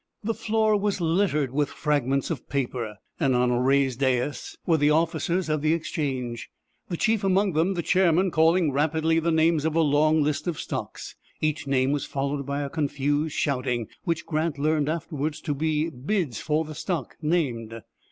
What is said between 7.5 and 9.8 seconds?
them, the chairman, calling rapidly the names of